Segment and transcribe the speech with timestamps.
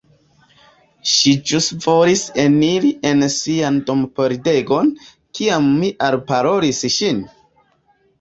[1.15, 4.89] Ŝi ĵus volis eniri en sian dompordegon,
[5.41, 7.21] kiam mi alparolis ŝin!